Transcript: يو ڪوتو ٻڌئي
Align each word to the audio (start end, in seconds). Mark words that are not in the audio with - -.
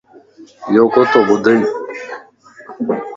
يو 0.75 0.83
ڪوتو 0.93 1.19
ٻڌئي 1.27 1.57